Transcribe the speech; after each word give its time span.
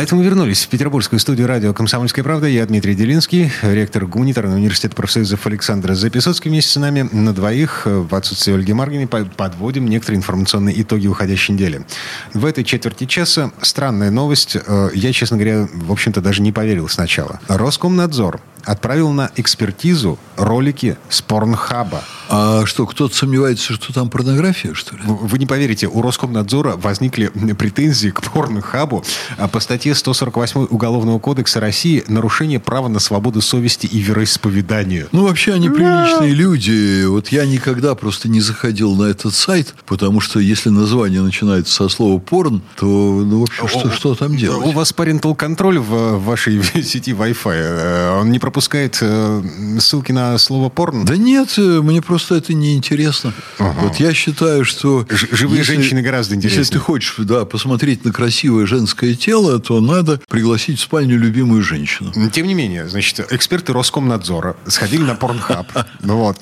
А 0.00 0.02
это 0.02 0.16
мы 0.16 0.24
вернулись 0.24 0.64
в 0.64 0.68
петербургскую 0.68 1.20
студию 1.20 1.46
радио 1.46 1.74
«Комсомольская 1.74 2.24
правда». 2.24 2.46
Я 2.46 2.64
Дмитрий 2.64 2.94
Делинский, 2.94 3.52
ректор 3.60 4.06
гуманитарного 4.06 4.56
университета 4.56 4.96
профсоюзов 4.96 5.46
Александр 5.46 5.92
Записоцкий. 5.92 6.48
Вместе 6.50 6.72
с 6.72 6.76
нами 6.76 7.06
на 7.12 7.34
двоих 7.34 7.82
в 7.84 8.14
отсутствие 8.14 8.56
Ольги 8.56 8.72
Маргиной 8.72 9.06
подводим 9.06 9.86
некоторые 9.86 10.16
информационные 10.16 10.80
итоги 10.80 11.06
уходящей 11.06 11.52
недели. 11.52 11.84
В 12.32 12.46
этой 12.46 12.64
четверти 12.64 13.04
часа 13.04 13.52
странная 13.60 14.10
новость. 14.10 14.56
Э, 14.56 14.88
я, 14.94 15.12
честно 15.12 15.36
говоря, 15.36 15.68
в 15.70 15.92
общем-то 15.92 16.22
даже 16.22 16.40
не 16.40 16.50
поверил 16.50 16.88
сначала. 16.88 17.38
Роскомнадзор 17.48 18.40
отправил 18.64 19.10
на 19.10 19.30
экспертизу 19.36 20.18
ролики 20.36 20.96
с 21.08 21.22
порнхаба. 21.22 22.02
А 22.28 22.64
что, 22.64 22.86
кто-то 22.86 23.14
сомневается, 23.14 23.72
что 23.72 23.92
там 23.92 24.08
порнография, 24.08 24.74
что 24.74 24.96
ли? 24.96 25.02
Вы 25.04 25.38
не 25.38 25.46
поверите, 25.46 25.88
у 25.88 26.00
Роскомнадзора 26.00 26.76
возникли 26.76 27.26
претензии 27.54 28.10
к 28.10 28.22
порнхабу 28.22 29.04
а 29.36 29.48
по 29.48 29.60
статье 29.60 29.94
148 29.94 30.66
Уголовного 30.70 31.18
кодекса 31.18 31.60
России 31.60 32.04
«Нарушение 32.08 32.60
права 32.60 32.88
на 32.88 32.98
свободу 32.98 33.40
совести 33.40 33.86
и 33.86 33.98
вероисповедания». 33.98 35.08
Ну, 35.12 35.26
вообще, 35.26 35.54
они 35.54 35.68
приличные 35.68 36.32
люди. 36.32 37.04
Вот 37.04 37.28
я 37.28 37.46
никогда 37.46 37.94
просто 37.94 38.28
не 38.28 38.40
заходил 38.40 38.94
на 38.94 39.04
этот 39.04 39.34
сайт, 39.34 39.74
потому 39.86 40.20
что 40.20 40.40
если 40.40 40.68
название 40.68 41.22
начинается 41.22 41.72
со 41.72 41.88
слова 41.88 42.18
«порн», 42.18 42.62
то, 42.76 42.86
ну, 42.86 43.40
в 43.40 43.42
общем, 43.44 43.68
что, 43.68 43.90
что 43.90 44.14
там 44.14 44.36
делать? 44.36 44.66
У 44.66 44.70
вас 44.70 44.92
parental 44.92 45.34
контроль 45.34 45.78
в 45.78 46.18
вашей 46.18 46.62
сети 46.82 47.12
Wi-Fi. 47.12 47.54
Э, 47.54 48.20
он 48.20 48.30
не 48.30 48.38
пропускает 48.50 48.98
э, 49.00 49.42
ссылки 49.78 50.10
на 50.10 50.36
слово 50.36 50.70
«порн»? 50.70 51.04
Да 51.04 51.16
нет, 51.16 51.54
э, 51.56 51.60
мне 51.60 52.02
просто 52.02 52.34
это 52.34 52.52
не 52.52 52.74
интересно. 52.76 53.32
Ага. 53.58 53.78
Вот 53.82 53.96
я 54.00 54.12
считаю, 54.12 54.64
что... 54.64 55.06
Ж 55.08 55.28
живые 55.30 55.58
если, 55.58 55.74
женщины 55.74 56.02
гораздо 56.02 56.34
интереснее. 56.34 56.62
Если 56.62 56.72
ты 56.72 56.80
хочешь 56.80 57.14
да, 57.18 57.44
посмотреть 57.44 58.04
на 58.04 58.12
красивое 58.12 58.66
женское 58.66 59.14
тело, 59.14 59.60
то 59.60 59.80
надо 59.80 60.20
пригласить 60.28 60.80
в 60.80 60.82
спальню 60.82 61.16
любимую 61.16 61.62
женщину. 61.62 62.12
Тем 62.32 62.48
не 62.48 62.54
менее, 62.54 62.88
значит, 62.88 63.24
эксперты 63.30 63.72
Роскомнадзора 63.72 64.56
сходили 64.66 65.02
на 65.02 65.14
порнхаб. 65.14 65.68
Вот. 66.00 66.36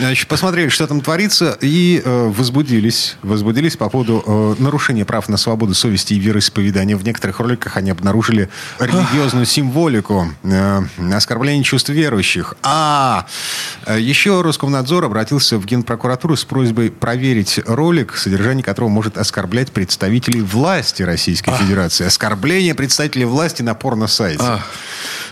Значит, 0.00 0.28
посмотрели, 0.28 0.70
что 0.70 0.86
там 0.86 1.02
творится, 1.02 1.58
и 1.60 2.00
э, 2.02 2.32
возбудились. 2.34 3.16
Возбудились 3.22 3.76
по 3.76 3.90
поводу 3.90 4.24
э, 4.26 4.62
нарушения 4.62 5.04
прав 5.04 5.28
на 5.28 5.36
свободу 5.36 5.74
совести 5.74 6.14
и 6.14 6.18
вероисповедания. 6.18 6.96
В 6.96 7.04
некоторых 7.04 7.38
роликах 7.40 7.76
они 7.76 7.90
обнаружили 7.90 8.48
религиозную 8.78 9.44
символику, 9.44 10.32
э, 10.42 10.80
оскорбление 11.12 11.62
чувств 11.64 11.90
верующих. 11.90 12.54
А 12.62 13.26
еще 13.94 14.40
Роскомнадзор 14.40 15.04
обратился 15.04 15.58
в 15.58 15.66
Генпрокуратуру 15.66 16.34
с 16.34 16.44
просьбой 16.44 16.90
проверить 16.90 17.60
ролик, 17.66 18.16
содержание 18.16 18.64
которого 18.64 18.88
может 18.88 19.18
оскорблять 19.18 19.70
представителей 19.70 20.40
власти 20.40 21.02
Российской 21.02 21.50
а. 21.50 21.58
Федерации. 21.58 22.06
Оскорбление 22.06 22.74
представителей 22.74 23.26
власти 23.26 23.60
на 23.60 23.74
порно-сайте. 23.74 24.42
А. 24.42 24.62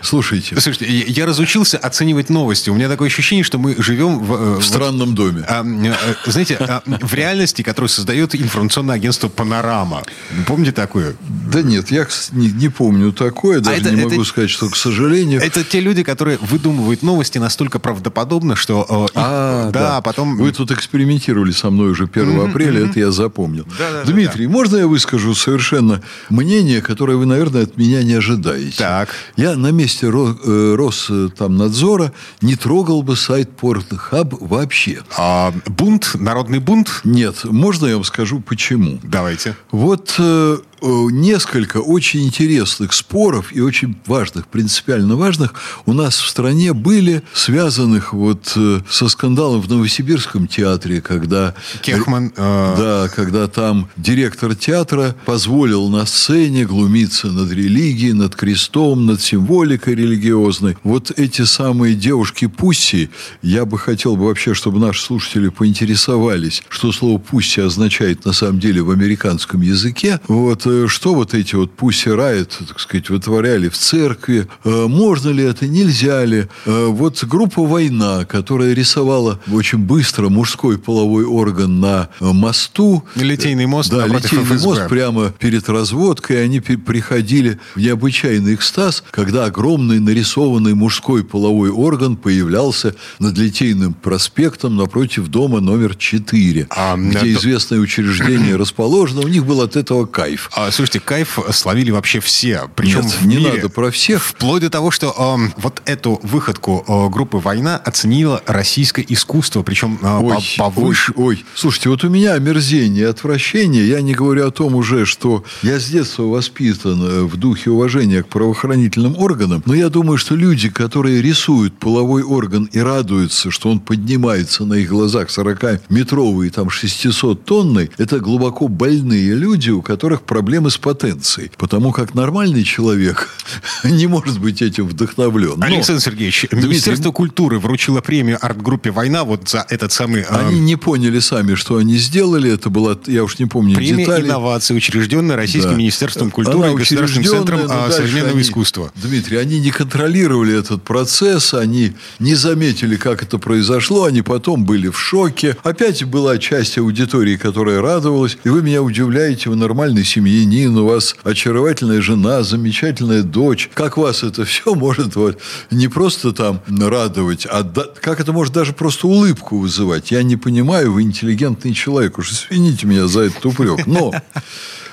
Слушайте. 0.01 0.61
Слушайте, 0.61 0.87
я 0.87 1.27
разучился 1.27 1.79
оценивать 1.79 2.31
новости. 2.31 2.71
У 2.71 2.75
меня 2.75 2.89
такое 2.89 3.09
ощущение, 3.09 3.45
что 3.45 3.59
мы 3.59 3.75
живем 3.79 4.19
в... 4.19 4.58
Э, 4.59 4.61
в 4.61 4.65
странном 4.67 5.15
доме. 5.15 5.45
А, 5.49 5.61
а, 5.61 6.31
знаете, 6.31 6.57
а, 6.61 6.83
в 6.85 7.15
реальности, 7.15 7.63
которую 7.63 7.89
создает 7.89 8.35
информационное 8.35 8.97
агентство 8.97 9.29
«Панорама». 9.29 10.03
Помните 10.47 10.73
такое? 10.73 11.17
Да 11.51 11.63
нет, 11.63 11.91
я 11.91 12.07
не, 12.33 12.51
не 12.51 12.69
помню 12.69 13.13
такое. 13.13 13.61
Даже 13.61 13.77
а 13.77 13.81
это, 13.81 13.91
не 13.91 14.03
могу 14.03 14.15
это, 14.23 14.25
сказать, 14.25 14.51
что, 14.51 14.69
к 14.69 14.77
сожалению... 14.77 15.41
Это 15.41 15.65
те 15.65 15.81
люди, 15.81 16.03
которые 16.03 16.39
выдумывают 16.39 17.03
новости 17.03 17.39
настолько 17.39 17.79
правдоподобно, 17.79 18.57
что... 18.57 18.87
Э, 18.89 19.13
а, 19.15 19.71
да, 19.71 19.81
да, 19.81 20.01
потом... 20.01 20.37
Вы 20.37 20.53
тут 20.53 20.71
экспериментировали 20.71 21.53
со 21.53 21.71
мной 21.71 21.91
уже 21.91 22.05
1 22.05 22.25
mm-hmm, 22.25 22.51
апреля, 22.51 22.81
mm-hmm. 22.81 22.91
это 22.91 23.01
я 23.01 23.11
запомнил. 23.11 23.67
Да, 23.79 23.91
да, 23.93 24.05
Дмитрий, 24.05 24.47
да, 24.47 24.53
да. 24.53 24.59
можно 24.59 24.77
я 24.77 24.87
выскажу 24.87 25.35
совершенно 25.35 26.03
мнение, 26.29 26.83
которое 26.83 27.17
вы, 27.17 27.27
наверное, 27.27 27.63
от 27.63 27.77
меня 27.77 28.03
не 28.03 28.15
ожидаете? 28.15 28.79
Так. 28.79 29.11
Я 29.37 29.57
на 29.57 29.71
месте 29.71 30.07
э, 30.07 30.75
Роснадзора 30.77 32.13
не 32.41 32.57
трогал 32.57 33.03
бы 33.03 33.17
сайт 33.17 33.51
Pornhub 33.61 34.38
вообще. 34.41 35.03
А 35.17 35.53
бунт, 35.67 36.13
народный 36.15 36.59
бунт? 36.59 37.01
Нет. 37.05 37.45
Можно 37.45 37.87
я 37.87 37.95
вам 37.95 38.05
скажу, 38.05 38.41
почему? 38.41 38.99
Давайте. 39.03 39.57
Вот 39.71 40.15
э, 40.19 40.59
несколько 40.83 41.79
очень 41.79 42.27
интересных 42.27 42.93
споров 42.93 43.53
и 43.53 43.61
очень 43.61 43.97
важных, 44.07 44.47
принципиально 44.47 45.17
важных 45.17 45.55
у 45.87 45.93
нас 45.93 46.19
в 46.19 46.29
стране 46.29 46.73
были, 46.73 47.23
связанных 47.33 48.13
вот 48.13 48.53
э, 48.57 48.81
со 48.89 49.09
скандалом 49.09 49.61
в 49.61 49.69
Новосибирском 49.69 50.47
театре, 50.47 51.01
когда... 51.01 51.55
Кехман... 51.83 52.33
Э... 52.37 52.75
Да, 52.79 53.09
когда 53.15 53.49
там 53.49 53.89
директор 53.97 54.55
театра 54.55 55.17
позволил 55.27 55.89
на 55.89 56.07
сцене 56.07 56.65
глумиться 56.65 57.29
над 57.29 57.51
религией, 57.51 58.13
над 58.13 58.37
крестом, 58.37 59.07
над 59.07 59.21
символикой 59.21 59.95
религиозной. 59.95 60.77
Вот 60.85 61.11
эти 61.17 61.43
самые 61.43 61.95
девушки-пусси, 61.95 63.11
я 63.43 63.65
бы 63.65 63.79
хотел 63.79 64.17
бы 64.17 64.27
вообще, 64.27 64.55
чтобы 64.55 64.79
наши 64.79 65.03
слушатели 65.03 65.49
поинтересовались, 65.49 66.63
что 66.69 66.93
слово 66.93 67.19
«пусси» 67.19 67.61
означает 67.61 68.25
на 68.25 68.33
самом 68.33 68.61
деле 68.61 68.83
в 68.83 68.91
американском 68.91 69.61
языке. 69.61 70.21
Вот 70.29 70.68
Э, 70.68 70.68
что 70.89 71.15
вот 71.15 71.35
эти 71.35 71.55
вот 71.55 71.73
Пусси 71.73 72.11
Райт, 72.11 72.59
так 72.67 72.81
сказать, 72.81 73.11
вытворяли 73.11 73.69
в 73.69 73.77
церкви, 73.77 74.49
э, 74.65 74.87
можно 74.87 75.31
ли 75.31 75.45
это, 75.45 75.67
нельзя 75.67 76.25
ли. 76.25 76.47
Э, 76.67 76.87
вот 76.87 77.23
группа 77.25 77.65
«Война», 77.65 78.25
которая 78.25 78.73
рисовала 78.75 79.41
очень 79.51 79.79
быстро 79.79 80.29
мужской 80.29 80.79
половой 80.79 81.25
орган 81.25 81.81
на 81.81 82.09
мосту. 82.21 83.05
Литейный 83.15 83.67
мост. 83.67 83.91
Да, 83.91 84.07
литейный 84.07 84.45
ФСБ. 84.45 84.67
мост 84.67 84.89
прямо 84.89 85.31
перед 85.39 85.69
разводкой. 85.69 86.45
Они 86.45 86.61
приходили 86.61 87.59
в 87.75 87.81
необычайный 87.81 88.55
экстаз, 88.55 89.05
когда 89.11 89.45
огромный 89.45 90.01
нарисованный 90.01 90.75
мужской 90.75 91.25
половой 91.25 91.71
орган 91.71 92.17
появлялся 92.17 92.95
над 93.19 93.37
Литейным 93.39 93.95
проспектом 93.95 94.77
напротив 94.77 95.29
дома 95.29 95.61
номер 95.61 95.95
4, 95.97 96.67
а, 96.71 96.97
где 96.97 97.19
это... 97.19 97.33
известное 97.33 97.79
учреждение 97.79 98.57
расположено. 98.57 99.23
У 99.23 99.29
них 99.29 99.47
был 99.47 99.61
от 99.61 99.77
этого 99.77 100.07
кайф. 100.07 100.51
А, 100.61 100.73
слушайте, 100.73 100.99
кайф 100.99 101.39
словили 101.53 101.93
вообще 101.93 102.19
все. 102.19 102.69
Причем 102.75 103.03
Нет, 103.03 103.13
в 103.13 103.27
не 103.29 103.37
мире. 103.37 103.53
надо 103.53 103.69
про 103.69 103.93
всех. 103.93 104.25
Вплоть 104.25 104.63
до 104.63 104.71
того, 104.71 104.91
что 104.91 105.15
э, 105.17 105.53
вот 105.57 105.81
эту 105.85 106.19
выходку 106.25 106.85
э, 106.89 107.09
группы 107.15 107.37
«Война» 107.37 107.77
оценило 107.77 108.43
российское 108.45 109.07
искусство. 109.09 109.63
Причем 109.63 110.01
э, 110.03 110.19
ой, 110.21 110.37
повыше. 110.59 111.13
Ой, 111.15 111.27
ой, 111.27 111.45
слушайте, 111.55 111.91
вот 111.91 112.03
у 112.03 112.09
меня 112.09 112.35
омерзение, 112.35 113.07
отвращение. 113.07 113.87
Я 113.87 114.01
не 114.01 114.15
говорю 114.15 114.49
о 114.49 114.51
том 114.51 114.75
уже, 114.75 115.07
что 115.07 115.45
я 115.63 115.79
с 115.79 115.87
детства 115.87 116.25
воспитан 116.25 117.01
э, 117.05 117.23
в 117.23 117.37
духе 117.37 117.71
уважения 117.71 118.25
к 118.25 118.29
правоохранительным 118.29 119.17
органам. 119.17 119.63
Но 119.65 119.75
я 119.75 119.91
думаю, 119.91 120.19
что 120.19 120.35
люди, 120.35 120.71
которые 120.71 121.23
рисуют 121.23 121.79
половой 121.79 122.25
орган 122.25 122.69
и 122.73 122.81
радуются, 122.81 123.53
что 123.53 123.71
он 123.71 123.79
поднимается 123.79 124.65
на 124.65 124.75
их 124.75 124.89
глазах 124.89 125.29
40-метровый, 125.29 126.51
там 126.51 126.67
600-тонный, 126.67 127.93
это 127.97 128.19
глубоко 128.19 128.67
больные 128.67 129.35
люди, 129.35 129.71
у 129.71 129.83
которых 129.83 130.23
проблемы 130.23 130.48
проблемы 130.49 130.71
с 130.71 130.79
потенцией. 130.79 131.51
Потому 131.59 131.93
как 131.93 132.15
нормальный 132.15 132.65
человек 132.65 133.29
не 133.85 134.07
может 134.07 134.41
быть 134.41 134.63
этим 134.63 134.89
вдохновлен. 134.89 135.59
Но, 135.59 135.67
Александр 135.67 136.01
Сергеевич, 136.01 136.47
Дмитрий, 136.51 136.71
Министерство 136.71 137.13
культуры 137.13 137.59
вручило 137.59 138.01
премию 138.01 138.39
арт-группе 138.41 138.91
«Война» 138.91 139.25
вот 139.25 139.47
за 139.47 139.67
этот 139.69 139.93
самый... 139.93 140.23
Они 140.23 140.57
э... 140.57 140.59
не 140.59 140.77
поняли 140.77 141.19
сами, 141.19 141.55
что 141.55 141.77
они 141.77 141.99
сделали. 141.99 142.51
Это 142.51 142.71
была, 142.71 142.97
я 143.09 143.25
уж 143.25 143.39
не 143.39 143.45
помню 143.45 143.75
премия 143.75 144.07
детали. 144.07 144.25
инноваций, 144.25 144.75
учрежденная 144.75 145.37
Российским 145.37 145.73
да. 145.73 145.77
Министерством 145.77 146.31
культуры 146.31 146.69
Она 146.69 146.73
и 146.73 146.77
Государственным 146.77 147.29
центром 147.29 147.61
а, 147.69 147.91
современного 147.91 148.33
они, 148.33 148.41
искусства. 148.41 148.91
Дмитрий, 148.95 149.37
они 149.37 149.61
не 149.61 149.71
контролировали 149.71 150.59
этот 150.59 150.83
процесс, 150.83 151.53
они 151.53 151.93
не 152.21 152.35
заметили, 152.35 152.97
как 152.97 153.23
это 153.23 153.37
произошло, 153.37 154.05
они 154.05 154.23
потом 154.23 154.65
были 154.65 154.89
в 154.89 154.99
шоке. 154.99 155.59
Опять 155.63 156.05
была 156.05 156.39
часть 156.39 156.79
аудитории, 156.79 157.37
которая 157.37 157.83
радовалась. 157.83 158.39
И 158.45 158.49
вы 158.49 158.63
меня 158.63 158.83
удивляете, 158.83 159.51
в 159.51 159.57
нормальной 159.57 160.05
семье 160.05 160.38
семьянин, 160.39 160.77
у 160.77 160.87
вас 160.87 161.17
очаровательная 161.25 162.01
жена, 162.01 162.43
замечательная 162.43 163.23
дочь. 163.23 163.71
Как 163.75 163.97
вас 163.97 164.23
это 164.23 164.45
все 164.45 164.75
может 164.75 165.17
вот, 165.17 165.39
не 165.71 165.89
просто 165.89 166.33
там 166.33 166.61
радовать, 166.69 167.47
а 167.47 167.63
да, 167.63 167.85
как 168.01 168.21
это 168.21 168.33
может 168.33 168.55
даже 168.55 168.73
просто 168.73 169.09
улыбку 169.09 169.59
вызывать? 169.59 170.11
Я 170.11 170.23
не 170.23 170.37
понимаю, 170.37 170.93
вы 170.93 171.03
интеллигентный 171.03 171.75
человек, 171.75 172.19
уж 172.19 172.31
извините 172.31 172.87
меня 172.87 173.09
за 173.09 173.23
этот 173.23 173.45
упрек. 173.47 173.87
Но 173.87 174.13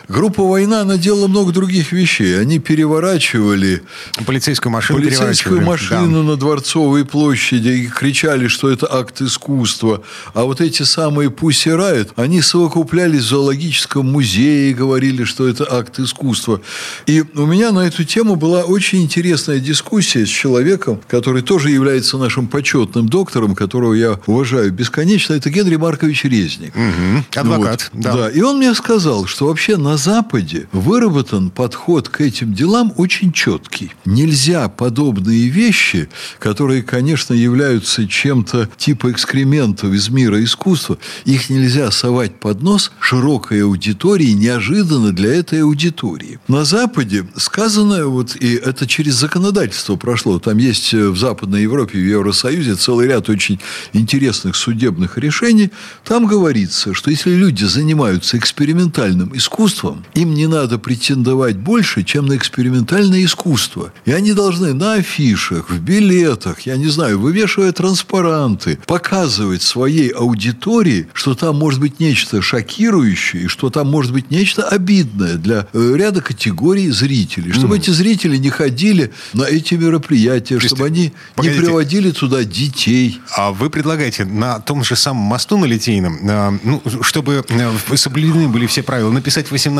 Группа 0.07 0.43
«Война», 0.43 0.81
она 0.81 0.97
делала 0.97 1.27
много 1.27 1.51
других 1.51 1.91
вещей. 1.91 2.39
Они 2.39 2.59
переворачивали 2.59 3.81
Полицейскую 4.25 4.71
машину 4.71 4.99
полицейскую 4.99 5.61
машину 5.61 6.23
на 6.23 6.35
Дворцовой 6.35 7.05
площади 7.05 7.69
и 7.69 7.87
кричали, 7.87 8.47
что 8.47 8.69
это 8.69 8.87
акт 8.91 9.21
искусства. 9.21 10.03
А 10.33 10.43
вот 10.43 10.61
эти 10.61 10.83
самые 10.83 11.29
Пусси 11.29 11.69
Райт, 11.69 12.11
они 12.15 12.41
совокуплялись 12.41 13.21
в 13.21 13.27
зоологическом 13.29 14.11
музее 14.11 14.71
и 14.71 14.73
говорили, 14.73 15.23
что 15.23 15.47
это 15.47 15.65
акт 15.71 15.99
искусства. 15.99 16.61
И 17.05 17.23
у 17.35 17.45
меня 17.45 17.71
на 17.71 17.87
эту 17.87 18.03
тему 18.03 18.35
была 18.35 18.63
очень 18.63 19.03
интересная 19.03 19.59
дискуссия 19.59 20.25
с 20.25 20.29
человеком, 20.29 21.01
который 21.07 21.41
тоже 21.41 21.69
является 21.69 22.17
нашим 22.17 22.47
почетным 22.47 23.09
доктором, 23.09 23.55
которого 23.55 23.93
я 23.93 24.19
уважаю 24.25 24.71
бесконечно. 24.71 25.33
Это 25.33 25.49
Генри 25.49 25.75
Маркович 25.75 26.25
Резник. 26.25 26.75
Мгм. 26.75 27.25
Адвокат, 27.35 27.89
Вот. 27.93 28.01
да. 28.03 28.13
да. 28.13 28.29
И 28.29 28.41
он 28.41 28.57
мне 28.57 28.73
сказал, 28.73 29.25
что 29.25 29.47
вообще 29.47 29.77
на 29.77 29.94
Западе 29.97 30.67
выработан 30.71 31.49
подход 31.49 32.09
к 32.09 32.21
этим 32.21 32.53
делам 32.53 32.93
очень 32.97 33.31
четкий. 33.31 33.91
Нельзя 34.05 34.67
подобные 34.69 35.49
вещи, 35.49 36.09
которые, 36.39 36.83
конечно, 36.83 37.33
являются 37.33 38.07
чем-то 38.07 38.69
типа 38.77 39.11
экскрементов 39.11 39.93
из 39.93 40.09
мира 40.09 40.43
искусства, 40.43 40.97
их 41.25 41.49
нельзя 41.49 41.91
совать 41.91 42.39
под 42.39 42.61
нос 42.61 42.91
широкой 42.99 43.63
аудитории 43.63 44.31
неожиданно 44.31 45.11
для 45.11 45.35
этой 45.35 45.63
аудитории. 45.63 46.39
На 46.47 46.65
Западе 46.65 47.27
сказано, 47.35 48.07
вот, 48.07 48.35
и 48.35 48.55
это 48.55 48.87
через 48.87 49.13
законодательство 49.15 49.95
прошло, 49.95 50.39
там 50.39 50.57
есть 50.57 50.93
в 50.93 51.15
Западной 51.17 51.63
Европе, 51.63 51.97
в 51.97 52.05
Евросоюзе 52.05 52.75
целый 52.75 53.07
ряд 53.07 53.29
очень 53.29 53.59
интересных 53.93 54.55
судебных 54.55 55.17
решений, 55.17 55.71
там 56.03 56.25
говорится, 56.25 56.93
что 56.93 57.11
если 57.11 57.31
люди 57.31 57.63
занимаются 57.65 58.37
экспериментальным 58.37 59.35
искусством, 59.35 59.84
им 60.13 60.33
не 60.33 60.47
надо 60.47 60.77
претендовать 60.77 61.57
больше, 61.57 62.03
чем 62.03 62.25
на 62.25 62.35
экспериментальное 62.35 63.23
искусство. 63.23 63.91
И 64.05 64.11
они 64.11 64.33
должны 64.33 64.73
на 64.73 64.93
афишах, 64.93 65.69
в 65.69 65.79
билетах, 65.79 66.61
я 66.61 66.77
не 66.77 66.87
знаю, 66.87 67.19
вывешивая 67.19 67.71
транспаранты, 67.71 68.79
показывать 68.85 69.61
своей 69.61 70.09
аудитории, 70.09 71.07
что 71.13 71.35
там 71.35 71.57
может 71.57 71.79
быть 71.79 71.99
нечто 71.99 72.41
шокирующее, 72.41 73.43
и 73.43 73.47
что 73.47 73.69
там 73.69 73.87
может 73.87 74.11
быть 74.11 74.31
нечто 74.31 74.67
обидное 74.67 75.35
для 75.35 75.67
э, 75.73 75.93
ряда 75.95 76.21
категорий 76.21 76.89
зрителей. 76.89 77.51
Чтобы 77.51 77.77
эти 77.77 77.89
зрители 77.89 78.37
не 78.37 78.49
ходили 78.49 79.13
на 79.33 79.43
эти 79.43 79.75
мероприятия, 79.75 80.55
есть, 80.55 80.67
чтобы 80.67 80.85
они 80.85 81.13
погодите. 81.35 81.59
не 81.59 81.65
приводили 81.65 82.11
туда 82.11 82.43
детей. 82.43 83.19
А 83.35 83.51
вы 83.51 83.69
предлагаете 83.69 84.25
на 84.25 84.59
том 84.59 84.83
же 84.83 84.95
самом 84.95 85.23
мосту 85.23 85.57
на 85.57 85.65
Литейном, 85.65 86.17
э, 86.27 86.59
ну, 86.63 86.81
чтобы 87.01 87.43
э, 87.47 87.95
соблюдены 87.95 88.47
были 88.47 88.65
все 88.67 88.83
правила, 88.83 89.11
написать 89.11 89.47
18+, 89.47 89.74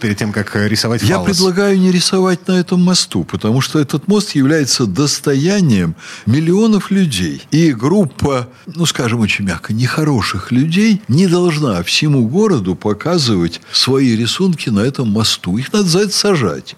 перед 0.00 0.18
тем, 0.18 0.32
как 0.32 0.56
э, 0.56 0.68
рисовать 0.68 1.02
Я 1.02 1.16
фаллос? 1.16 1.36
предлагаю 1.36 1.78
не 1.78 1.92
рисовать 1.92 2.48
на 2.48 2.52
этом 2.52 2.82
мосту, 2.82 3.24
потому 3.24 3.60
что 3.60 3.78
этот 3.78 4.08
мост 4.08 4.34
является 4.34 4.86
достоянием 4.86 5.94
миллионов 6.26 6.90
людей. 6.90 7.42
И 7.50 7.72
группа, 7.72 8.48
ну, 8.66 8.86
скажем 8.86 9.20
очень 9.20 9.44
мягко, 9.44 9.72
нехороших 9.72 10.50
людей 10.50 11.02
не 11.08 11.26
должна 11.26 11.82
всему 11.82 12.26
городу 12.28 12.74
показывать 12.74 13.60
свои 13.72 14.16
рисунки 14.16 14.70
на 14.70 14.80
этом 14.80 15.08
мосту. 15.10 15.56
Их 15.58 15.72
надо 15.72 15.88
за 15.88 16.00
это 16.00 16.12
сажать. 16.12 16.74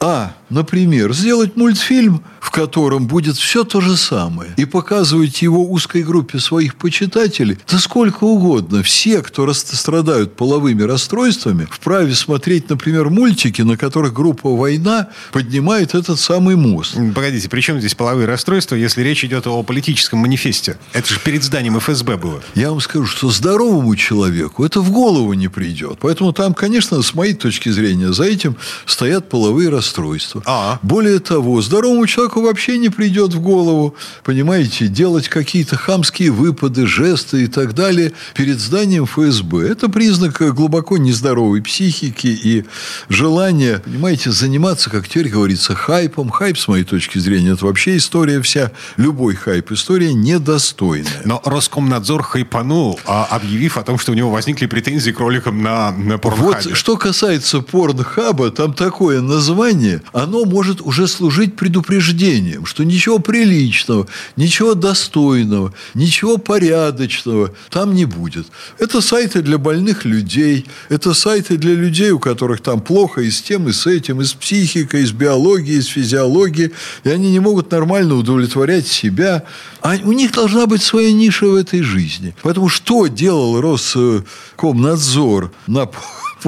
А, 0.00 0.34
например, 0.50 1.14
сделать 1.14 1.56
мультфильм, 1.56 2.22
в 2.40 2.50
котором 2.50 3.06
будет 3.06 3.36
все 3.36 3.64
то 3.64 3.80
же 3.80 3.96
самое, 3.96 4.52
и 4.56 4.66
показывать 4.66 5.40
его 5.40 5.64
узкой 5.70 6.02
группе 6.02 6.38
своих 6.38 6.74
почитателей, 6.76 7.58
да 7.70 7.78
сколько 7.78 8.24
угодно. 8.24 8.82
Все, 8.82 9.22
кто 9.22 9.50
страдают 9.54 10.36
половыми 10.36 10.82
расстройствами, 10.82 11.66
вправе 11.70 11.93
смотреть, 12.14 12.68
например, 12.70 13.10
мультики, 13.10 13.62
на 13.62 13.76
которых 13.76 14.12
группа 14.12 14.54
«Война» 14.54 15.08
поднимает 15.32 15.94
этот 15.94 16.18
самый 16.18 16.56
мост. 16.56 16.96
Погодите, 17.14 17.48
при 17.48 17.60
чем 17.60 17.78
здесь 17.78 17.94
половые 17.94 18.26
расстройства, 18.26 18.74
если 18.74 19.02
речь 19.02 19.24
идет 19.24 19.46
о 19.46 19.62
политическом 19.62 20.18
манифесте? 20.20 20.76
Это 20.92 21.08
же 21.08 21.20
перед 21.20 21.42
зданием 21.42 21.78
ФСБ 21.78 22.16
было. 22.16 22.42
Я 22.54 22.70
вам 22.70 22.80
скажу, 22.80 23.06
что 23.06 23.30
здоровому 23.30 23.94
человеку 23.96 24.64
это 24.64 24.80
в 24.80 24.90
голову 24.90 25.32
не 25.34 25.48
придет. 25.48 25.98
Поэтому 26.00 26.32
там, 26.32 26.54
конечно, 26.54 27.00
с 27.02 27.14
моей 27.14 27.34
точки 27.34 27.68
зрения, 27.68 28.12
за 28.12 28.24
этим 28.24 28.56
стоят 28.86 29.28
половые 29.28 29.68
расстройства. 29.68 30.42
А. 30.46 30.78
Более 30.82 31.20
того, 31.20 31.62
здоровому 31.62 32.06
человеку 32.06 32.42
вообще 32.42 32.78
не 32.78 32.88
придет 32.88 33.34
в 33.34 33.40
голову, 33.40 33.94
понимаете, 34.24 34.88
делать 34.88 35.28
какие-то 35.28 35.76
хамские 35.76 36.30
выпады, 36.30 36.86
жесты 36.86 37.44
и 37.44 37.46
так 37.46 37.74
далее 37.74 38.12
перед 38.34 38.58
зданием 38.58 39.06
ФСБ. 39.06 39.68
Это 39.68 39.88
признак 39.88 40.42
глубоко 40.54 40.98
нездоровой 40.98 41.62
психики 41.62 41.83
и 41.90 42.64
желания, 43.08 43.80
понимаете, 43.84 44.30
заниматься, 44.30 44.90
как 44.90 45.08
теперь 45.08 45.28
говорится, 45.28 45.74
хайпом. 45.74 46.30
Хайп, 46.30 46.58
с 46.58 46.68
моей 46.68 46.84
точки 46.84 47.18
зрения, 47.18 47.52
это 47.52 47.66
вообще 47.66 47.96
история 47.96 48.40
вся, 48.42 48.72
любой 48.96 49.34
хайп, 49.34 49.72
история 49.72 50.12
недостойная. 50.12 51.22
Но 51.24 51.40
Роскомнадзор 51.44 52.22
хайпанул, 52.22 52.98
а, 53.06 53.26
объявив 53.30 53.76
о 53.78 53.82
том, 53.82 53.98
что 53.98 54.12
у 54.12 54.14
него 54.14 54.30
возникли 54.30 54.66
претензии 54.66 55.10
к 55.10 55.20
роликам 55.20 55.62
на, 55.62 55.92
на 55.92 56.18
порнхабе. 56.18 56.70
Вот 56.70 56.76
что 56.76 56.96
касается 56.96 57.60
порнхаба, 57.60 58.50
там 58.50 58.74
такое 58.74 59.20
название, 59.20 60.02
оно 60.12 60.44
может 60.44 60.80
уже 60.80 61.06
служить 61.08 61.56
предупреждением, 61.56 62.66
что 62.66 62.84
ничего 62.84 63.18
приличного, 63.18 64.06
ничего 64.36 64.74
достойного, 64.74 65.72
ничего 65.94 66.38
порядочного 66.38 67.52
там 67.70 67.94
не 67.94 68.04
будет. 68.04 68.46
Это 68.78 69.00
сайты 69.00 69.42
для 69.42 69.58
больных 69.58 70.04
людей, 70.04 70.66
это 70.88 71.14
сайты 71.14 71.56
для 71.56 71.63
людей, 71.70 72.10
у 72.10 72.18
которых 72.18 72.60
там 72.60 72.80
плохо 72.80 73.20
и 73.20 73.30
с 73.30 73.40
тем, 73.42 73.68
и 73.68 73.72
с 73.72 73.86
этим, 73.86 74.20
и 74.20 74.24
с 74.24 74.32
психикой, 74.34 75.02
и 75.02 75.06
с 75.06 75.12
биологией, 75.12 75.78
и 75.78 75.82
с 75.82 75.86
физиологией, 75.86 76.72
и 77.04 77.08
они 77.08 77.30
не 77.30 77.40
могут 77.40 77.70
нормально 77.70 78.16
удовлетворять 78.16 78.86
себя. 78.86 79.44
А 79.80 79.96
у 80.02 80.12
них 80.12 80.32
должна 80.32 80.66
быть 80.66 80.82
своя 80.82 81.12
ниша 81.12 81.46
в 81.46 81.54
этой 81.54 81.82
жизни. 81.82 82.34
Поэтому 82.42 82.68
что 82.68 83.06
делал 83.06 83.60
Роскомнадзор 83.60 85.52
на 85.66 85.88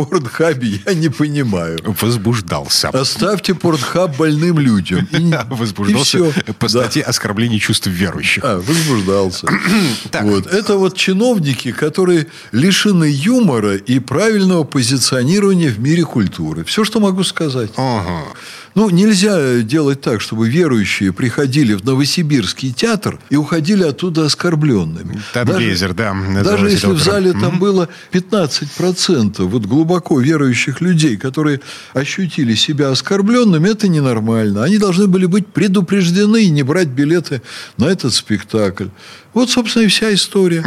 порнхабе, 0.04 0.81
я 0.87 0.94
не 0.94 1.08
понимаю. 1.08 1.78
Возбуждался. 2.00 2.88
Оставьте 2.90 3.54
порнхаб 3.54 4.16
больным 4.16 4.58
людям. 4.58 5.08
И, 5.12 5.16
и 5.31 5.34
Возбуждался 5.50 6.04
всё. 6.04 6.32
по 6.58 6.66
Да. 6.69 6.69
статье 6.69 7.02
оскорбление 7.02 7.58
чувств 7.58 7.87
верующих. 7.88 8.44
А, 8.44 8.58
возбуждался. 8.60 9.48
Вот. 10.22 10.46
Это 10.46 10.76
вот 10.76 10.96
чиновники, 10.96 11.72
которые 11.72 12.26
лишены 12.52 13.04
юмора 13.10 13.76
и 13.76 13.98
правильного 13.98 14.64
позиционирования 14.64 15.70
в 15.70 15.78
мире 15.81 16.04
культуры. 16.04 16.64
Все, 16.64 16.84
что 16.84 17.00
могу 17.00 17.22
сказать. 17.25 17.70
Ага. 17.76 18.22
Ну, 18.75 18.90
нельзя 18.90 19.60
делать 19.62 20.02
так, 20.02 20.20
чтобы 20.20 20.48
верующие 20.50 21.10
приходили 21.12 21.72
в 21.75 21.84
Новосибирский 21.84 22.72
театр 22.72 23.19
и 23.31 23.37
уходили 23.37 23.82
оттуда 23.82 24.26
оскорбленными. 24.26 25.19
Табгейзер, 25.32 25.94
да, 25.94 26.14
Даже 26.44 26.69
если 26.69 26.88
в 26.88 26.98
зале 27.02 27.32
там 27.32 27.58
было 27.58 27.88
15% 28.12 29.43
вот 29.44 29.64
глубоко 29.86 30.20
верующих 30.20 30.80
людей, 30.80 31.16
которые 31.16 31.60
ощутили 31.94 32.54
себя 32.54 32.90
оскорбленными, 32.90 33.68
это 33.68 33.86
ненормально. 33.88 34.64
Они 34.64 34.78
должны 34.78 35.06
были 35.06 35.26
быть 35.26 35.46
предупреждены 35.46 36.43
и 36.43 36.50
не 36.50 36.64
брать 36.64 36.88
билеты 36.88 37.40
на 37.78 37.84
этот 37.86 38.12
спектакль. 38.12 38.88
Вот, 39.36 39.50
собственно, 39.50 39.82
и 39.84 39.88
вся 39.88 40.14
история. 40.14 40.64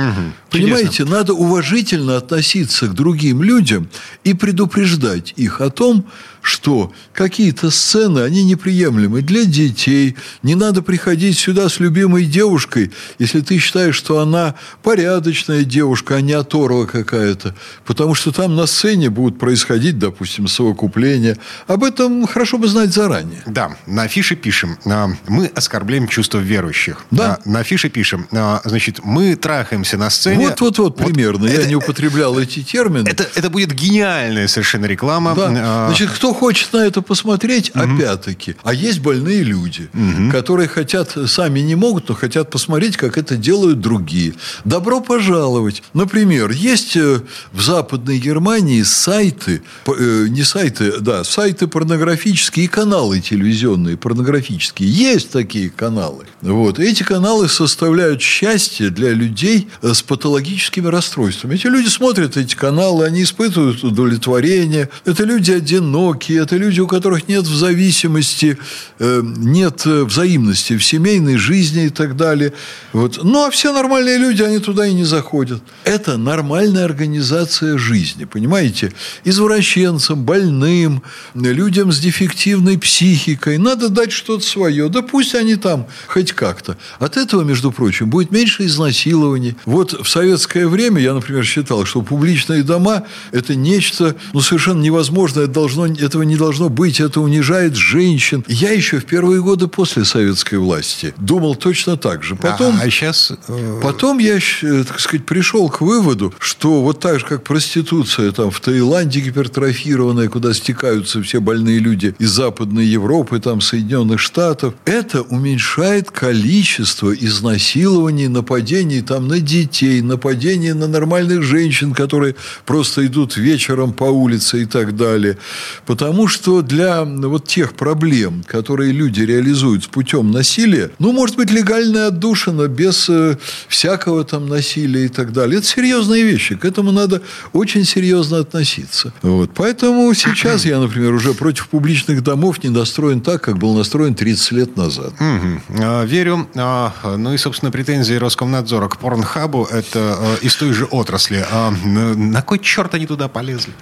Понимаете, 0.52 1.04
надо 1.04 1.34
уважительно 1.34 2.18
относиться 2.18 2.88
к 2.88 2.94
другим 2.94 3.42
людям 3.42 3.90
и 4.24 4.36
предупреждать 4.36 5.34
их 5.36 5.60
о 5.60 5.72
том, 5.72 6.06
что 6.42 6.94
какие-то 7.14 7.70
сцены, 7.70 8.20
они 8.20 8.44
неприемлемы 8.44 9.22
для 9.22 9.44
детей. 9.44 10.16
Не 10.44 10.56
надо 10.56 10.82
приходить 10.82 11.38
сюда 11.38 11.68
с 11.68 11.80
любимой 11.80 12.26
девушкой, 12.26 12.92
если 13.18 13.42
ты 13.42 13.58
считаешь, 13.60 13.96
что 13.96 14.20
она 14.20 14.56
порядочная 14.84 15.64
девушка, 15.64 16.16
а 16.16 16.22
не 16.22 16.34
оторва 16.34 16.86
какая-то. 16.86 17.56
Потому 17.86 18.16
что 18.16 18.32
там 18.32 18.56
на 18.56 18.68
сцене 18.68 19.10
будут 19.10 19.38
происходить, 19.40 20.00
допустим, 20.00 20.48
совокупления. 20.48 21.38
Об 21.68 21.84
этом 21.84 22.26
хорошо 22.26 22.58
бы 22.58 22.68
знать 22.68 22.94
заранее. 22.94 23.42
Да, 23.46 23.76
на 23.86 24.04
афише 24.04 24.36
пишем. 24.36 24.78
а, 24.86 25.10
Мы 25.28 25.48
оскорбляем 25.54 26.08
чувства 26.08 26.38
верующих. 26.40 27.06
Да. 27.12 27.40
А, 27.44 27.50
На 27.50 27.60
афише 27.60 27.90
пишем. 27.90 28.28
А, 28.64 28.70
Значит, 28.70 29.00
мы 29.04 29.36
трахаемся 29.36 29.98
на 29.98 30.10
сцене. 30.10 30.48
Вот-вот-вот, 30.50 30.96
примерно. 30.98 31.46
Я 31.46 31.54
это- 31.54 31.68
не 31.68 31.76
употреблял 31.76 32.38
эти 32.40 32.62
термины. 32.64 33.08
Это, 33.08 33.28
это 33.36 33.50
будет 33.50 33.72
гениальная 33.74 34.48
совершенно 34.48 34.86
реклама. 34.86 35.36
Да. 35.36 35.50
А, 35.52 35.88
Значит, 35.88 36.12
кто 36.12 36.34
хочет 36.34 36.74
на 36.74 36.86
это 36.86 37.02
посмотреть, 37.02 37.70
опять-таки. 37.74 38.56
А 38.64 38.74
есть 38.74 39.00
больные 39.00 39.44
люди, 39.44 39.90
которые 40.32 40.68
хотят, 40.68 41.16
сами 41.28 41.60
не 41.60 41.76
могут, 41.76 42.10
но 42.10 42.16
хотят 42.16 42.50
посмотреть, 42.50 42.98
как 42.98 43.18
это 43.18 43.36
делают 43.36 43.80
другие. 43.80 44.34
Добро 44.66 45.02
пожаловать. 45.02 45.84
Например, 45.94 46.50
есть 46.52 46.96
э, 46.96 47.22
в 47.52 47.62
Западной 47.62 48.20
Германии 48.20 48.84
сайты, 48.84 49.62
э, 49.88 50.26
не 50.30 50.44
сайты, 50.44 51.00
да, 51.00 51.24
сайты 51.24 51.68
порнографические 51.68 52.66
и 52.66 52.68
каналы 52.68 53.20
телевизионные 53.20 53.98
порнографические. 53.98 54.90
Есть 54.90 55.32
такие 55.32 55.70
каналы. 55.70 56.26
Вот. 56.42 56.80
Эти 56.80 57.04
каналы 57.04 57.48
составляют 57.50 58.22
тщательно 58.22 58.49
счастье 58.50 58.90
для 58.90 59.12
людей 59.12 59.68
э, 59.82 59.94
с 59.94 60.02
патологическими 60.02 60.88
расстройствами. 60.88 61.56
Эти 61.56 61.68
люди 61.68 61.88
смотрят 61.88 62.38
эти 62.38 62.56
каналы, 62.56 63.06
они 63.06 63.24
испытывают 63.24 63.84
удовлетворение. 63.84 64.90
Это 65.06 65.24
люди 65.24 65.52
одинокие, 65.52 66.42
это 66.42 66.58
люди, 66.58 66.80
у 66.80 66.88
которых 66.88 67.28
нет 67.28 67.46
зависимости, 67.46 68.58
э, 69.00 69.22
нет 69.24 69.86
взаимности 69.86 70.78
в 70.78 70.84
семейной 70.84 71.38
жизни 71.38 71.86
и 71.86 71.90
так 71.90 72.16
далее. 72.16 72.54
Вот. 72.94 73.20
Ну, 73.24 73.46
а 73.46 73.52
все 73.52 73.72
нормальные 73.72 74.18
люди, 74.18 74.42
они 74.42 74.60
туда 74.60 74.88
и 74.88 74.94
не 74.94 75.06
заходят. 75.06 75.62
Это 75.84 76.18
нормальная 76.18 76.86
организация 76.86 77.78
жизни, 77.78 78.26
понимаете? 78.26 78.94
Извращенцам, 79.26 80.24
больным, 80.24 81.04
людям 81.36 81.92
с 81.92 82.00
дефективной 82.00 82.78
психикой 82.78 83.58
надо 83.58 83.90
дать 83.90 84.12
что-то 84.12 84.44
свое. 84.44 84.90
Да 84.90 85.02
пусть 85.02 85.36
они 85.36 85.56
там 85.56 85.88
хоть 86.08 86.32
как-то. 86.32 86.78
От 87.00 87.18
этого, 87.18 87.44
между 87.44 87.72
прочим, 87.72 88.10
будет 88.10 88.32
меньше 88.32 88.39
изнасилований. 88.46 89.56
Вот 89.66 89.94
в 89.94 90.08
советское 90.08 90.68
время 90.68 91.02
я, 91.02 91.14
например, 91.14 91.44
считал, 91.44 91.86
что 91.86 92.02
публичные 92.02 92.64
дома– 92.64 93.04
это 93.32 93.56
нечто 93.56 94.16
ну, 94.34 94.42
совершенно 94.42 94.82
невозможное. 94.82 95.46
Это 95.46 95.54
должно, 95.54 95.88
этого 95.88 96.24
не 96.24 96.36
должно 96.36 96.70
быть. 96.70 97.00
Это 97.00 97.22
унижает 97.22 97.76
женщин. 97.76 98.44
Я 98.48 98.72
еще 98.72 99.00
в 99.00 99.06
первые 99.06 99.42
годы 99.42 99.68
после 99.68 100.06
советской 100.06 100.56
власти 100.56 101.14
думал 101.18 101.56
точно 101.56 101.98
так 101.98 102.24
же. 102.24 102.36
Потом, 102.36 102.76
а, 102.80 102.84
а 102.84 102.90
сейчас... 102.90 103.32
Э, 103.48 103.80
потом 103.82 104.20
я, 104.20 104.38
э, 104.38 104.84
так 104.88 105.00
сказать, 105.00 105.26
пришел 105.26 105.70
к 105.70 105.82
выводу, 105.82 106.34
что 106.40 106.82
вот 106.82 107.00
так 107.00 107.20
же, 107.20 107.26
как 107.26 107.44
проституция 107.44 108.32
там 108.32 108.52
в 108.52 108.60
Таиланде 108.60 109.20
гипертрофированная, 109.20 110.30
куда 110.30 110.54
стекаются 110.54 111.22
все 111.22 111.40
больные 111.40 111.80
люди 111.80 112.16
из 112.20 112.30
Западной 112.30 112.86
Европы, 112.86 113.40
там 113.40 113.62
Соединенных 113.62 114.20
Штатов, 114.20 114.74
это 114.86 115.22
уменьшает 115.22 116.12
количество 116.12 117.14
изнасилований, 117.14 118.19
нападений 118.28 119.02
там 119.02 119.28
на 119.28 119.40
детей, 119.40 120.02
нападений 120.02 120.74
на 120.74 120.88
нормальных 120.88 121.44
женщин, 121.44 121.94
которые 121.94 122.36
просто 122.66 123.06
идут 123.06 123.38
вечером 123.38 123.94
по 123.94 124.06
улице 124.06 124.64
и 124.64 124.66
так 124.66 124.96
далее. 124.96 125.38
Потому 125.86 126.28
что 126.28 126.62
для 126.62 127.04
вот 127.04 127.48
тех 127.48 127.74
проблем, 127.74 128.44
которые 128.46 128.92
люди 128.92 129.22
реализуют 129.22 129.90
путем 129.90 130.32
насилия, 130.32 130.92
ну, 131.00 131.12
может 131.12 131.36
быть, 131.36 131.52
легальная 131.52 132.08
отдушина 132.08 132.68
без 132.68 133.10
э, 133.10 133.38
всякого 133.68 134.24
там 134.24 134.48
насилия 134.48 135.06
и 135.06 135.10
так 135.10 135.34
далее. 135.34 135.60
Это 135.60 135.68
серьезные 135.68 136.24
вещи. 136.24 136.56
К 136.56 136.66
этому 136.66 136.92
надо 136.92 137.22
очень 137.54 137.86
серьезно 137.86 138.40
относиться. 138.40 139.14
Вот. 139.22 139.52
Поэтому 139.56 140.14
сейчас 140.14 140.66
я, 140.66 140.80
например, 140.80 141.14
уже 141.14 141.34
против 141.34 141.68
публичных 141.70 142.24
домов 142.24 142.64
не 142.64 142.70
настроен 142.70 143.22
так, 143.22 143.42
как 143.42 143.58
был 143.58 143.76
настроен 143.76 144.16
30 144.16 144.52
лет 144.52 144.78
назад. 144.78 145.14
Угу. 145.20 146.06
Верю. 146.06 146.48
А, 146.56 146.94
ну 147.18 147.34
и, 147.34 147.38
собственно, 147.38 147.72
претензии 147.72 148.09
Роскомнадзора 148.18 148.88
к 148.88 148.98
Порнхабу– 148.98 149.66
это 149.72 150.18
а, 150.20 150.36
из 150.42 150.56
той 150.56 150.74
же 150.74 150.86
отрасли. 150.86 151.46
А, 151.52 151.72
на 151.72 152.42
кой 152.42 152.60
черт 152.60 152.94
они 152.94 153.06
туда 153.08 153.28
полезли? 153.28 153.74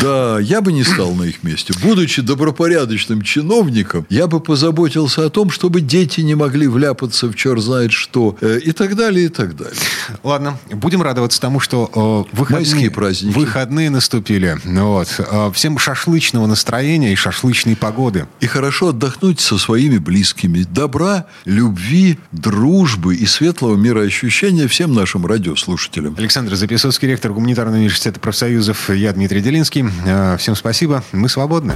Да, 0.00 0.38
я 0.40 0.60
бы 0.60 0.72
не 0.72 0.84
стал 0.84 1.12
на 1.14 1.24
их 1.24 1.42
месте. 1.42 1.74
Будучи 1.82 2.22
добропорядочным 2.22 3.22
чиновником, 3.22 4.06
я 4.10 4.26
бы 4.26 4.40
позаботился 4.40 5.24
о 5.26 5.30
том, 5.30 5.50
чтобы 5.50 5.80
дети 5.80 6.20
не 6.20 6.34
могли 6.34 6.66
вляпаться 6.66 7.28
в 7.28 7.34
черт 7.34 7.60
знает 7.60 7.92
что. 7.92 8.36
Э, 8.40 8.58
и 8.58 8.72
так 8.72 8.96
далее, 8.96 9.26
и 9.26 9.28
так 9.28 9.56
далее. 9.56 9.74
Ладно, 10.22 10.58
будем 10.70 11.02
радоваться 11.02 11.40
тому, 11.40 11.60
что 11.60 12.26
э, 12.32 12.36
выходные, 12.36 12.90
праздники. 12.90 13.36
выходные 13.36 13.90
наступили. 13.90 14.58
Вот. 14.64 15.08
Э, 15.18 15.50
всем 15.52 15.78
шашлычного 15.78 16.46
настроения 16.46 17.12
и 17.12 17.16
шашлычной 17.16 17.76
погоды. 17.76 18.26
И 18.40 18.46
хорошо 18.46 18.88
отдохнуть 18.88 19.40
со 19.40 19.58
своими 19.58 19.98
близкими. 19.98 20.64
Добра, 20.70 21.26
любви, 21.44 22.18
дружбы 22.32 23.16
и 23.16 23.26
светлого 23.26 23.73
мироощущения 23.76 24.68
всем 24.68 24.92
нашим 24.92 25.26
радиослушателям. 25.26 26.14
Александр 26.18 26.54
Записовский, 26.54 27.08
ректор 27.08 27.32
Гуманитарного 27.32 27.78
университета 27.78 28.20
профсоюзов. 28.20 28.90
Я 28.90 29.12
Дмитрий 29.12 29.40
Делинский. 29.40 29.84
Э, 30.06 30.36
всем 30.38 30.54
спасибо. 30.56 31.02
Мы 31.12 31.28
свободны. 31.28 31.74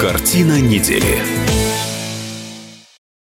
Картина 0.00 0.60
недели. 0.60 1.49